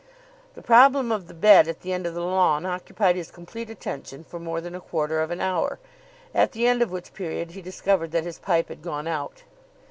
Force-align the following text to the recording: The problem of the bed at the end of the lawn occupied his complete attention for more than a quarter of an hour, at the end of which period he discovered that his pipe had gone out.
The 0.55 0.63
problem 0.63 1.11
of 1.11 1.27
the 1.27 1.33
bed 1.35 1.67
at 1.67 1.81
the 1.81 1.93
end 1.93 2.07
of 2.07 2.15
the 2.15 2.23
lawn 2.23 2.65
occupied 2.65 3.15
his 3.15 3.29
complete 3.29 3.69
attention 3.69 4.23
for 4.23 4.39
more 4.39 4.59
than 4.59 4.73
a 4.73 4.81
quarter 4.81 5.19
of 5.21 5.29
an 5.29 5.41
hour, 5.41 5.77
at 6.33 6.53
the 6.53 6.65
end 6.65 6.81
of 6.81 6.89
which 6.89 7.13
period 7.13 7.51
he 7.51 7.61
discovered 7.61 8.09
that 8.09 8.23
his 8.23 8.39
pipe 8.39 8.69
had 8.69 8.81
gone 8.81 9.05
out. 9.05 9.43